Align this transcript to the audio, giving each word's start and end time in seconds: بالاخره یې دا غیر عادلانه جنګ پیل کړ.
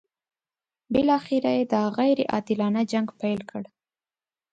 بالاخره 0.93 1.51
یې 1.57 1.63
دا 1.73 1.81
غیر 1.97 2.17
عادلانه 2.33 2.81
جنګ 2.91 3.07
پیل 3.19 3.39
کړ. 3.49 3.63